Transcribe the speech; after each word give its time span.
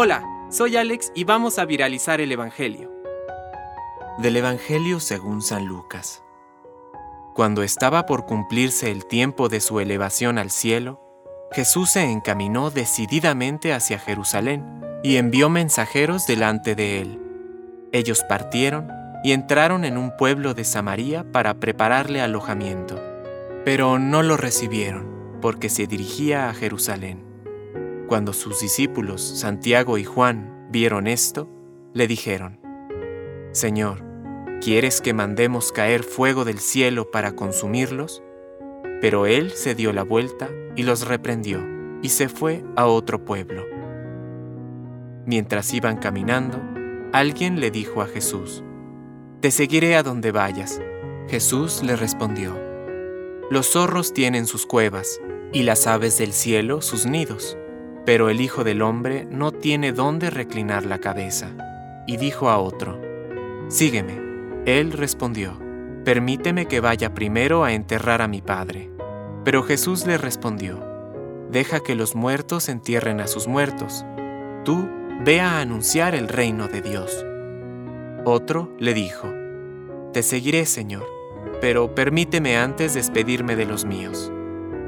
Hola, 0.00 0.22
soy 0.48 0.76
Alex 0.76 1.10
y 1.16 1.24
vamos 1.24 1.58
a 1.58 1.64
viralizar 1.64 2.20
el 2.20 2.30
Evangelio. 2.30 2.88
Del 4.18 4.36
Evangelio 4.36 5.00
según 5.00 5.42
San 5.42 5.66
Lucas. 5.66 6.22
Cuando 7.34 7.64
estaba 7.64 8.06
por 8.06 8.24
cumplirse 8.24 8.92
el 8.92 9.06
tiempo 9.06 9.48
de 9.48 9.58
su 9.58 9.80
elevación 9.80 10.38
al 10.38 10.52
cielo, 10.52 11.00
Jesús 11.50 11.90
se 11.90 12.04
encaminó 12.04 12.70
decididamente 12.70 13.72
hacia 13.72 13.98
Jerusalén 13.98 14.82
y 15.02 15.16
envió 15.16 15.48
mensajeros 15.48 16.28
delante 16.28 16.76
de 16.76 17.00
él. 17.00 17.20
Ellos 17.90 18.22
partieron 18.28 18.88
y 19.24 19.32
entraron 19.32 19.84
en 19.84 19.98
un 19.98 20.16
pueblo 20.16 20.54
de 20.54 20.62
Samaria 20.62 21.24
para 21.32 21.54
prepararle 21.54 22.20
alojamiento, 22.20 23.02
pero 23.64 23.98
no 23.98 24.22
lo 24.22 24.36
recibieron 24.36 25.40
porque 25.42 25.68
se 25.68 25.88
dirigía 25.88 26.48
a 26.48 26.54
Jerusalén. 26.54 27.27
Cuando 28.08 28.32
sus 28.32 28.60
discípulos, 28.60 29.20
Santiago 29.20 29.98
y 29.98 30.04
Juan, 30.04 30.66
vieron 30.70 31.06
esto, 31.06 31.46
le 31.92 32.06
dijeron, 32.06 32.58
Señor, 33.52 34.02
¿quieres 34.62 35.02
que 35.02 35.12
mandemos 35.12 35.72
caer 35.72 36.02
fuego 36.04 36.46
del 36.46 36.58
cielo 36.58 37.10
para 37.10 37.36
consumirlos? 37.36 38.22
Pero 39.02 39.26
él 39.26 39.50
se 39.50 39.74
dio 39.74 39.92
la 39.92 40.04
vuelta 40.04 40.48
y 40.74 40.84
los 40.84 41.06
reprendió, 41.06 41.60
y 42.00 42.08
se 42.08 42.30
fue 42.30 42.64
a 42.76 42.86
otro 42.86 43.26
pueblo. 43.26 43.66
Mientras 45.26 45.74
iban 45.74 45.98
caminando, 45.98 46.58
alguien 47.12 47.60
le 47.60 47.70
dijo 47.70 48.00
a 48.00 48.06
Jesús, 48.06 48.64
Te 49.40 49.50
seguiré 49.50 49.96
a 49.96 50.02
donde 50.02 50.32
vayas. 50.32 50.80
Jesús 51.28 51.82
le 51.82 51.94
respondió, 51.94 52.58
Los 53.50 53.72
zorros 53.72 54.14
tienen 54.14 54.46
sus 54.46 54.64
cuevas, 54.64 55.20
y 55.52 55.64
las 55.64 55.86
aves 55.86 56.16
del 56.16 56.32
cielo 56.32 56.80
sus 56.80 57.04
nidos, 57.04 57.58
pero 58.08 58.30
el 58.30 58.40
Hijo 58.40 58.64
del 58.64 58.80
Hombre 58.80 59.28
no 59.30 59.52
tiene 59.52 59.92
dónde 59.92 60.30
reclinar 60.30 60.86
la 60.86 60.98
cabeza. 60.98 61.50
Y 62.06 62.16
dijo 62.16 62.48
a 62.48 62.56
otro, 62.56 62.98
Sígueme. 63.68 64.18
Él 64.64 64.92
respondió, 64.92 65.60
Permíteme 66.06 66.64
que 66.64 66.80
vaya 66.80 67.12
primero 67.12 67.64
a 67.64 67.74
enterrar 67.74 68.22
a 68.22 68.26
mi 68.26 68.40
Padre. 68.40 68.90
Pero 69.44 69.62
Jesús 69.62 70.06
le 70.06 70.16
respondió, 70.16 70.82
Deja 71.50 71.80
que 71.80 71.94
los 71.94 72.14
muertos 72.14 72.70
entierren 72.70 73.20
a 73.20 73.26
sus 73.26 73.46
muertos. 73.46 74.06
Tú 74.64 74.88
ve 75.22 75.42
a 75.42 75.60
anunciar 75.60 76.14
el 76.14 76.28
reino 76.28 76.66
de 76.66 76.80
Dios. 76.80 77.26
Otro 78.24 78.74
le 78.78 78.94
dijo, 78.94 79.28
Te 80.14 80.22
seguiré, 80.22 80.64
Señor, 80.64 81.04
pero 81.60 81.94
permíteme 81.94 82.56
antes 82.56 82.94
despedirme 82.94 83.54
de 83.54 83.66
los 83.66 83.84
míos. 83.84 84.32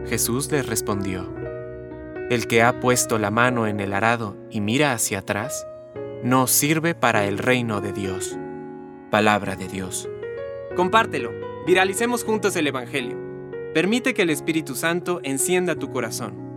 Jesús 0.08 0.50
le 0.50 0.62
respondió, 0.62 1.28
El 2.30 2.46
que 2.46 2.62
ha 2.62 2.78
puesto 2.78 3.18
la 3.18 3.32
mano 3.32 3.66
en 3.66 3.80
el 3.80 3.92
arado 3.92 4.36
y 4.52 4.60
mira 4.60 4.92
hacia 4.92 5.18
atrás, 5.18 5.66
no 6.22 6.46
sirve 6.46 6.94
para 6.94 7.26
el 7.26 7.38
reino 7.38 7.80
de 7.80 7.92
Dios. 7.92 8.38
Palabra 9.10 9.56
de 9.56 9.66
Dios. 9.66 10.08
Compártelo, 10.76 11.32
viralicemos 11.66 12.22
juntos 12.22 12.54
el 12.54 12.68
Evangelio. 12.68 13.18
Permite 13.74 14.14
que 14.14 14.22
el 14.22 14.30
Espíritu 14.30 14.76
Santo 14.76 15.18
encienda 15.24 15.74
tu 15.74 15.90
corazón. 15.90 16.49